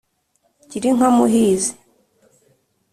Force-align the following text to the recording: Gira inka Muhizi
Gira 0.69 0.87
inka 0.91 1.07
Muhizi 1.17 1.73